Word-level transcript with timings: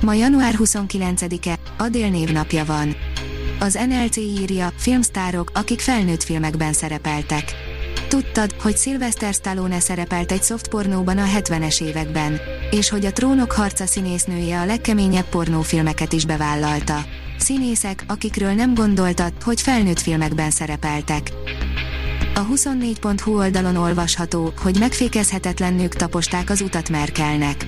Ma 0.00 0.14
január 0.14 0.54
29-e, 0.58 1.58
Adél 1.78 2.08
névnapja 2.08 2.64
van. 2.64 2.96
Az 3.58 3.78
NLC 3.88 4.16
írja, 4.16 4.72
filmsztárok, 4.76 5.50
akik 5.54 5.80
felnőtt 5.80 6.22
filmekben 6.22 6.72
szerepeltek. 6.72 7.52
Tudtad, 8.08 8.52
hogy 8.60 8.76
Sylvester 8.76 9.34
Stallone 9.34 9.80
szerepelt 9.80 10.32
egy 10.32 10.42
szoftpornóban 10.42 11.18
a 11.18 11.24
70-es 11.24 11.82
években, 11.82 12.40
és 12.70 12.88
hogy 12.88 13.04
a 13.04 13.12
Trónok 13.12 13.52
harca 13.52 13.86
színésznője 13.86 14.60
a 14.60 14.64
legkeményebb 14.64 15.28
pornófilmeket 15.28 16.12
is 16.12 16.24
bevállalta. 16.24 17.04
Színészek, 17.38 18.04
akikről 18.06 18.52
nem 18.52 18.74
gondoltad, 18.74 19.32
hogy 19.42 19.60
felnőtt 19.60 20.00
filmekben 20.00 20.50
szerepeltek. 20.50 21.32
A 22.34 22.46
24.hu 22.46 23.38
oldalon 23.38 23.76
olvasható, 23.76 24.52
hogy 24.62 24.78
megfékezhetetlen 24.78 25.74
nők 25.74 25.94
taposták 25.94 26.50
az 26.50 26.60
utat 26.60 26.88
Merkelnek. 26.88 27.66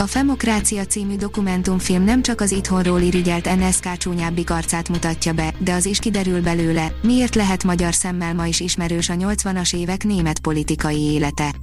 A 0.00 0.06
Femokrácia 0.06 0.84
című 0.84 1.16
dokumentumfilm 1.16 2.02
nem 2.02 2.22
csak 2.22 2.40
az 2.40 2.52
itthonról 2.52 3.00
irigyelt 3.00 3.56
NSK 3.56 3.96
csúnyábbik 3.96 4.50
arcát 4.50 4.88
mutatja 4.88 5.32
be, 5.32 5.54
de 5.58 5.72
az 5.72 5.86
is 5.86 5.98
kiderül 5.98 6.42
belőle, 6.42 6.92
miért 7.02 7.34
lehet 7.34 7.64
magyar 7.64 7.94
szemmel 7.94 8.34
ma 8.34 8.46
is 8.46 8.60
ismerős 8.60 9.08
a 9.08 9.14
80-as 9.14 9.76
évek 9.76 10.04
német 10.04 10.38
politikai 10.38 11.00
élete. 11.00 11.54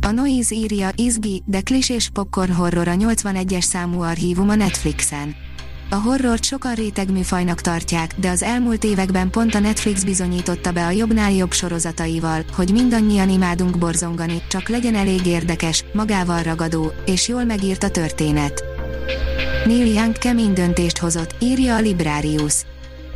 A 0.00 0.10
Noise 0.10 0.54
írja, 0.54 0.90
izgi, 0.96 1.42
de 1.46 1.60
klisés 1.60 2.08
popcorn 2.12 2.52
horror 2.52 2.88
a 2.88 2.94
81-es 2.94 3.62
számú 3.62 4.00
archívum 4.00 4.48
a 4.48 4.54
Netflixen. 4.54 5.34
A 5.92 6.00
horrort 6.00 6.44
sokan 6.44 6.74
rétegműfajnak 6.74 7.60
tartják, 7.60 8.14
de 8.16 8.30
az 8.30 8.42
elmúlt 8.42 8.84
években 8.84 9.30
pont 9.30 9.54
a 9.54 9.58
Netflix 9.58 10.04
bizonyította 10.04 10.72
be 10.72 10.86
a 10.86 10.90
jobbnál 10.90 11.32
jobb 11.32 11.52
sorozataival, 11.52 12.44
hogy 12.52 12.72
mindannyian 12.72 13.28
imádunk 13.28 13.78
borzongani, 13.78 14.42
csak 14.48 14.68
legyen 14.68 14.94
elég 14.94 15.26
érdekes, 15.26 15.84
magával 15.92 16.42
ragadó, 16.42 16.92
és 17.06 17.28
jól 17.28 17.44
megírt 17.44 17.82
a 17.82 17.90
történet. 17.90 18.64
Neil 19.64 19.86
Young 19.86 20.18
kemény 20.18 20.52
döntést 20.52 20.98
hozott, 20.98 21.34
írja 21.38 21.76
a 21.76 21.80
Librarius. 21.80 22.54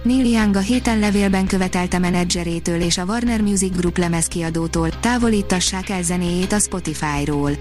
Neil 0.02 0.26
Young 0.26 0.56
a 0.56 0.60
héten 0.60 0.98
levélben 0.98 1.46
követelte 1.46 1.98
menedzserétől 1.98 2.80
és 2.80 2.98
a 2.98 3.04
Warner 3.04 3.40
Music 3.40 3.76
Group 3.76 3.98
lemezkiadótól, 3.98 5.00
távolítassák 5.00 5.88
el 5.88 6.02
zenéjét 6.02 6.52
a 6.52 6.58
Spotify-ról. 6.58 7.52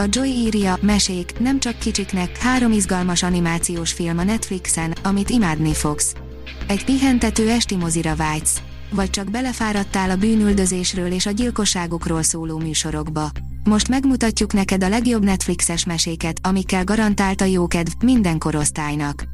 A 0.00 0.06
Joy 0.10 0.28
írja, 0.28 0.78
mesék, 0.80 1.38
nem 1.38 1.60
csak 1.60 1.78
kicsiknek, 1.78 2.36
három 2.36 2.72
izgalmas 2.72 3.22
animációs 3.22 3.92
film 3.92 4.18
a 4.18 4.22
Netflixen, 4.24 4.94
amit 5.02 5.30
imádni 5.30 5.74
fogsz. 5.74 6.14
Egy 6.68 6.84
pihentető 6.84 7.50
esti 7.50 7.76
mozira 7.76 8.16
vágysz. 8.16 8.60
Vagy 8.90 9.10
csak 9.10 9.30
belefáradtál 9.30 10.10
a 10.10 10.16
bűnüldözésről 10.16 11.12
és 11.12 11.26
a 11.26 11.30
gyilkosságokról 11.30 12.22
szóló 12.22 12.58
műsorokba. 12.58 13.30
Most 13.64 13.88
megmutatjuk 13.88 14.52
neked 14.52 14.82
a 14.84 14.88
legjobb 14.88 15.24
Netflixes 15.24 15.84
meséket, 15.84 16.38
amikkel 16.42 16.84
garantált 16.84 17.40
a 17.40 17.44
jókedv 17.44 17.92
minden 18.04 18.38
korosztálynak. 18.38 19.24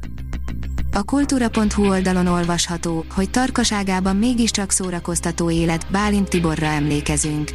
A 0.91 1.03
kultúra.hu 1.03 1.87
oldalon 1.87 2.27
olvasható, 2.27 3.05
hogy 3.13 3.29
tarkaságában 3.29 4.15
mégiscsak 4.15 4.71
szórakoztató 4.71 5.51
élet, 5.51 5.91
Bálint 5.91 6.29
Tiborra 6.29 6.65
emlékezünk. 6.65 7.51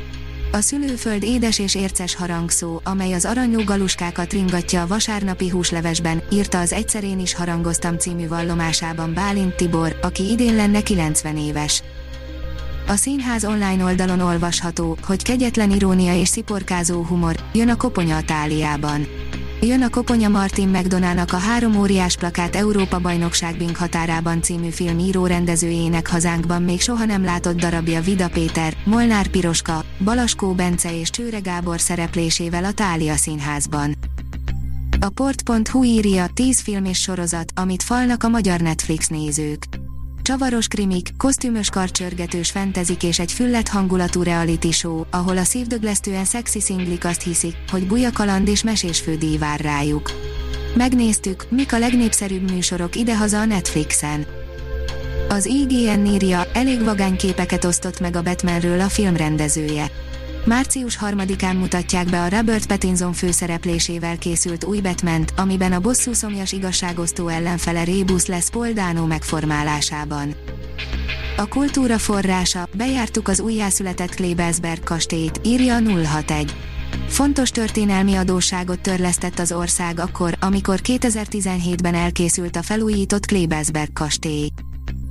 A 0.55 0.61
szülőföld 0.61 1.23
édes 1.23 1.59
és 1.59 1.75
érces 1.75 2.15
harangszó, 2.15 2.81
amely 2.85 3.13
az 3.13 3.25
aranyó 3.25 3.65
galuskákat 3.65 4.33
ringatja 4.33 4.83
a 4.83 4.87
vasárnapi 4.87 5.49
húslevesben, 5.49 6.23
írta 6.31 6.59
az 6.59 6.73
Egyszerén 6.73 7.19
is 7.19 7.35
harangoztam 7.35 7.99
című 7.99 8.29
vallomásában 8.29 9.15
Bálint 9.15 9.57
Tibor, 9.57 9.99
aki 10.03 10.31
idén 10.31 10.55
lenne 10.55 10.83
90 10.83 11.37
éves. 11.37 11.83
A 12.87 12.95
színház 12.95 13.45
online 13.45 13.85
oldalon 13.85 14.21
olvasható, 14.21 14.97
hogy 15.07 15.23
kegyetlen 15.23 15.71
irónia 15.71 16.15
és 16.15 16.29
sziporkázó 16.29 17.03
humor, 17.03 17.37
jön 17.53 17.69
a 17.69 17.77
koponya 17.77 18.17
a 18.17 18.23
táliában. 18.23 19.07
Jön 19.67 19.83
a 19.83 19.89
Koponya 19.89 20.29
Martin 20.29 20.69
McDonaldnak 20.69 21.33
a 21.33 21.37
három 21.37 21.77
óriás 21.77 22.17
plakát 22.17 22.57
Európa 22.57 22.99
bajnokság 22.99 23.57
Bing 23.57 23.77
határában 23.77 24.43
című 24.43 24.69
film 24.69 24.99
író 24.99 25.27
rendezőjének 25.27 26.09
hazánkban 26.09 26.63
még 26.63 26.81
soha 26.81 27.05
nem 27.05 27.25
látott 27.25 27.57
darabja 27.57 28.01
Vida 28.01 28.29
Péter, 28.29 28.77
Molnár 28.85 29.27
Piroska, 29.27 29.85
Balaskó 30.05 30.53
Bence 30.53 30.99
és 30.99 31.11
Csőre 31.11 31.39
Gábor 31.39 31.81
szereplésével 31.81 32.65
a 32.65 32.73
Tália 32.73 33.17
színházban. 33.17 33.97
A 35.01 35.09
port.hu 35.09 35.85
írja 35.85 36.27
10 36.35 36.61
film 36.61 36.85
és 36.85 37.01
sorozat, 37.01 37.53
amit 37.55 37.83
falnak 37.83 38.23
a 38.23 38.29
magyar 38.29 38.61
Netflix 38.61 39.09
nézők. 39.09 39.82
Csavaros 40.23 40.67
krimik, 40.67 41.09
kosztümös 41.17 41.71
karcsörgetős 41.71 42.51
fentezik 42.51 43.03
és 43.03 43.19
egy 43.19 43.33
füllet 43.33 43.69
hangulatú 43.69 44.23
reality 44.23 44.71
show, 44.71 45.05
ahol 45.11 45.37
a 45.37 45.45
szívdöglesztően 45.45 46.25
szexi 46.25 46.61
szinglik 46.61 47.05
azt 47.05 47.23
hiszik, 47.23 47.57
hogy 47.71 47.87
buja 47.87 48.11
kaland 48.13 48.49
és 48.49 48.63
mesés 48.63 49.01
fődíj 49.01 49.37
vár 49.37 49.61
rájuk. 49.61 50.11
Megnéztük, 50.75 51.47
mik 51.51 51.73
a 51.73 51.79
legnépszerűbb 51.79 52.51
műsorok 52.51 52.97
idehaza 52.97 53.41
a 53.41 53.45
Netflixen. 53.45 54.27
Az 55.29 55.47
IGN 55.47 56.05
írja, 56.05 56.45
elég 56.53 56.85
vagány 56.85 57.17
képeket 57.17 57.65
osztott 57.65 58.01
meg 58.01 58.17
a 58.17 58.23
Batmanről 58.23 58.81
a 58.81 58.89
filmrendezője. 58.89 59.91
Március 60.45 60.99
3-án 61.01 61.59
mutatják 61.59 62.11
be 62.11 62.23
a 62.23 62.29
Robert 62.29 62.67
Pattinson 62.67 63.13
főszereplésével 63.13 64.19
készült 64.19 64.65
új 64.65 64.81
batman 64.81 65.25
amiben 65.37 65.73
a 65.73 65.81
bosszú 65.81 66.13
szomjas 66.13 66.53
igazságosztó 66.53 67.29
ellenfele 67.29 67.85
Rébus 67.85 68.27
lesz 68.27 68.51
Paul 68.51 69.07
megformálásában. 69.07 70.35
A 71.37 71.47
kultúra 71.47 71.99
forrása, 71.99 72.69
bejártuk 72.77 73.29
az 73.29 73.41
újjászületett 73.41 74.15
Klebelsberg 74.15 74.83
kastélyt, 74.83 75.41
írja 75.45 75.79
061. 76.05 76.55
Fontos 77.09 77.51
történelmi 77.51 78.15
adósságot 78.15 78.81
törlesztett 78.81 79.39
az 79.39 79.53
ország 79.53 80.01
akkor, 80.01 80.37
amikor 80.41 80.79
2017-ben 80.83 81.95
elkészült 81.95 82.57
a 82.57 82.63
felújított 82.63 83.27
Klebelsberg 83.27 83.93
kastély. 83.93 84.49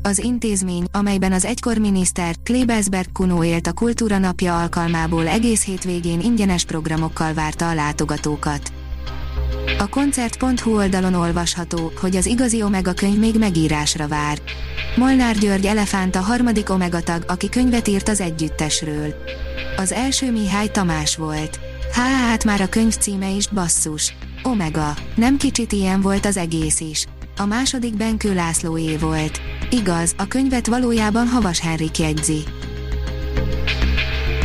Az 0.04 0.20
intézmény, 0.20 0.86
amelyben 0.92 1.32
az 1.32 1.46
egykor 1.46 1.78
miniszter, 1.78 2.36
Klebelsberg 2.44 3.12
Kuno 3.12 3.44
élt 3.44 3.68
a 3.68 3.74
Kultúra 3.74 4.18
Napja 4.18 4.60
alkalmából 4.60 5.28
egész 5.28 5.66
hétvégén 5.66 6.20
ingyenes 6.20 6.66
programokkal 6.66 7.34
várta 7.34 7.70
a 7.70 7.74
látogatókat. 7.74 8.72
A 9.80 9.88
koncert.hu 9.88 10.76
oldalon 10.76 11.14
olvasható, 11.14 11.92
hogy 12.00 12.16
az 12.16 12.26
igazi 12.26 12.64
Omega 12.64 12.94
könyv 12.94 13.18
még 13.18 13.38
megírásra 13.38 14.08
vár. 14.08 14.42
Molnár 14.96 15.38
György 15.38 15.66
Elefánt 15.66 16.16
a 16.16 16.20
harmadik 16.20 16.70
Omega 16.70 17.02
tag, 17.02 17.24
aki 17.28 17.50
könyvet 17.50 17.88
írt 17.88 18.10
az 18.10 18.22
együttesről. 18.22 19.14
Az 19.78 19.92
első 19.92 20.32
Mihály 20.32 20.68
Tamás 20.68 21.16
volt. 21.16 21.60
Há, 21.94 22.04
hát 22.04 22.44
már 22.44 22.62
a 22.62 22.70
könyv 22.70 22.96
címe 22.96 23.30
is 23.30 23.48
basszus. 23.48 24.16
Omega. 24.44 24.94
Nem 25.16 25.38
kicsit 25.38 25.72
ilyen 25.72 26.02
volt 26.02 26.26
az 26.26 26.38
egész 26.38 26.80
is. 26.80 27.06
A 27.38 27.46
második 27.46 27.98
Benkő 27.98 28.34
Lászlóé 28.34 28.98
volt. 28.98 29.42
Igaz, 29.74 30.14
a 30.18 30.28
könyvet 30.28 30.68
valójában 30.68 31.28
Havas 31.28 31.60
Henrik 31.60 31.98
jegyzi. 31.98 32.44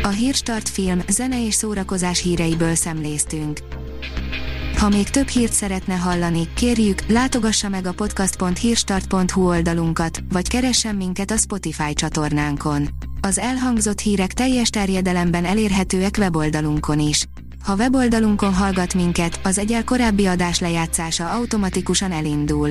A 0.02 0.08
Hírstart 0.08 0.68
film, 0.68 1.00
zene 1.08 1.46
és 1.46 1.54
szórakozás 1.54 2.22
híreiből 2.22 2.74
szemléztünk. 2.74 3.58
Ha 4.78 4.88
még 4.88 5.10
több 5.10 5.28
hírt 5.28 5.52
szeretne 5.52 5.94
hallani, 5.94 6.48
kérjük, 6.54 7.06
látogassa 7.06 7.68
meg 7.68 7.86
a 7.86 7.92
podcast.hírstart.hu 7.92 9.46
oldalunkat, 9.46 10.22
vagy 10.32 10.48
keressen 10.48 10.94
minket 10.94 11.30
a 11.30 11.36
Spotify 11.36 11.92
csatornánkon. 11.92 12.88
Az 13.20 13.38
elhangzott 13.38 14.00
hírek 14.00 14.32
teljes 14.32 14.70
terjedelemben 14.70 15.44
elérhetőek 15.44 16.14
weboldalunkon 16.18 17.00
is. 17.00 17.26
Ha 17.64 17.74
weboldalunkon 17.74 18.54
hallgat 18.54 18.94
minket, 18.94 19.40
az 19.42 19.58
egyel 19.58 19.84
korábbi 19.84 20.26
adás 20.26 20.58
lejátszása 20.58 21.30
automatikusan 21.30 22.12
elindul. 22.12 22.70